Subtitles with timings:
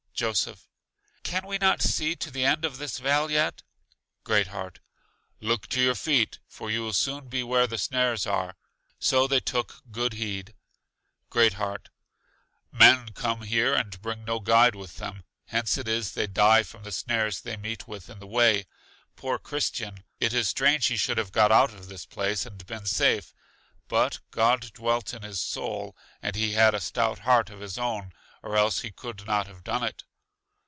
[0.13, 0.67] Joseph:
[1.23, 3.63] Can we not see to the end of this vale yet?
[4.23, 4.79] Great heart:
[5.39, 8.55] Look to your feet, for you will soon be where the snares are.
[8.99, 10.53] So they took good heed.
[11.31, 11.89] Great heart:
[12.71, 16.83] Men come here and bring no guide with them; hence it is they die from
[16.83, 18.67] the snares they meet with in the way.
[19.15, 20.03] Poor Christian!
[20.19, 23.33] it is strange he should have got out of this place, and been safe.
[23.87, 28.13] But God dwelt in his soul, and he had a stout heart, of his own,
[28.43, 30.03] or else he could not have done it.